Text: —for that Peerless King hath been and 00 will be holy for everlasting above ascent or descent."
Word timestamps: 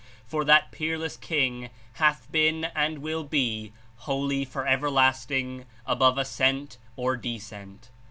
—for 0.31 0.43
that 0.43 0.71
Peerless 0.71 1.15
King 1.15 1.69
hath 2.01 2.27
been 2.31 2.63
and 2.73 2.93
00 2.95 2.99
will 3.01 3.23
be 3.23 3.71
holy 3.97 4.43
for 4.43 4.65
everlasting 4.65 5.65
above 5.85 6.17
ascent 6.17 6.79
or 6.95 7.15
descent." 7.15 7.91